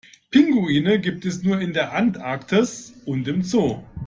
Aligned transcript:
Pinguine 0.31 0.99
gibt 0.99 1.25
es 1.25 1.43
nur 1.43 1.59
in 1.61 1.73
der 1.73 1.93
Antarktis 1.93 2.95
und 3.05 3.27
im 3.27 3.43
Zoo. 3.43 3.83